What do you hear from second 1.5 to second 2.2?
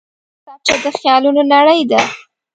نړۍ ده